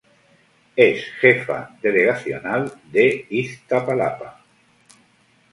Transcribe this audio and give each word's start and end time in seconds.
Es 0.75 1.03
Jefa 1.19 1.77
Delegacional 1.79 2.73
de 2.91 3.27
Iztapalapa. 3.29 4.39